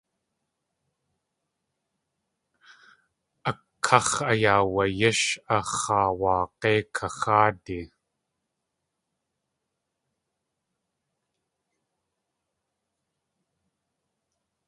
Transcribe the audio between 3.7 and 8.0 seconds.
káx̲ ayaawayísh a x̲aawag̲éi kaxáadi.